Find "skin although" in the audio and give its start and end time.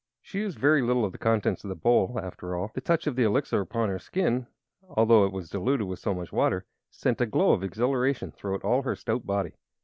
3.99-5.25